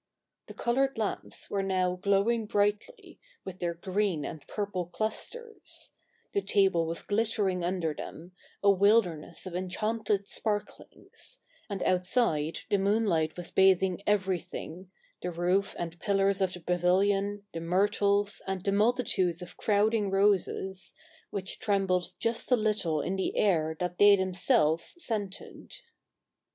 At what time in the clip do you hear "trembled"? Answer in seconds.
21.59-22.13